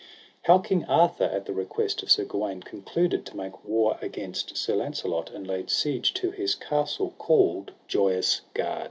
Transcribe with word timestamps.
How 0.45 0.57
King 0.57 0.83
Arthur 0.85 1.25
at 1.25 1.45
the 1.45 1.53
request 1.53 2.01
of 2.01 2.09
Sir 2.09 2.23
Gawaine 2.25 2.63
concluded 2.63 3.23
to 3.27 3.37
make 3.37 3.63
war 3.63 3.99
against 4.01 4.57
Sir 4.57 4.73
Launcelot, 4.73 5.29
and 5.29 5.45
laid 5.45 5.69
siege 5.69 6.11
to 6.15 6.31
his 6.31 6.55
castle 6.55 7.13
called 7.19 7.69
Joyous 7.87 8.41
Gard. 8.55 8.79